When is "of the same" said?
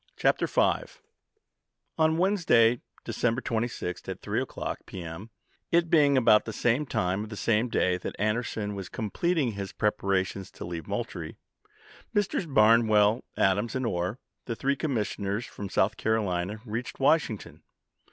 7.23-7.69